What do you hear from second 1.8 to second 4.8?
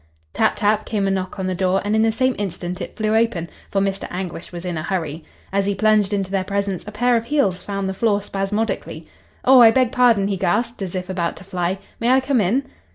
and in the same instant it flew open, for Mr. Anguish was in